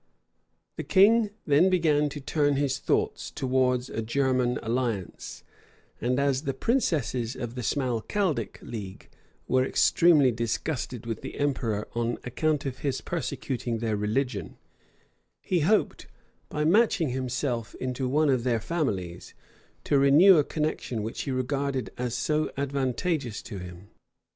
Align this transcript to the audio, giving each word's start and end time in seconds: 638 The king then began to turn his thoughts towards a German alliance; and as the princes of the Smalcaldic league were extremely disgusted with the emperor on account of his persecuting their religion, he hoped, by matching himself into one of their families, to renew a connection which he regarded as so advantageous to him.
638 0.77 0.77
The 0.77 0.93
king 1.29 1.35
then 1.45 1.69
began 1.69 2.09
to 2.09 2.19
turn 2.19 2.55
his 2.55 2.79
thoughts 2.79 3.29
towards 3.29 3.87
a 3.87 4.01
German 4.01 4.57
alliance; 4.63 5.43
and 6.01 6.19
as 6.19 6.41
the 6.41 6.55
princes 6.55 7.35
of 7.35 7.53
the 7.53 7.61
Smalcaldic 7.61 8.59
league 8.63 9.09
were 9.47 9.63
extremely 9.63 10.31
disgusted 10.31 11.05
with 11.05 11.21
the 11.21 11.37
emperor 11.37 11.87
on 11.93 12.17
account 12.23 12.65
of 12.65 12.79
his 12.79 12.99
persecuting 12.99 13.77
their 13.77 13.95
religion, 13.95 14.57
he 15.43 15.59
hoped, 15.59 16.07
by 16.49 16.65
matching 16.65 17.09
himself 17.09 17.75
into 17.75 18.09
one 18.09 18.31
of 18.31 18.43
their 18.43 18.59
families, 18.59 19.35
to 19.83 19.99
renew 19.99 20.39
a 20.39 20.43
connection 20.43 21.03
which 21.03 21.21
he 21.21 21.31
regarded 21.31 21.91
as 21.95 22.15
so 22.15 22.51
advantageous 22.57 23.43
to 23.43 23.59
him. 23.59 23.89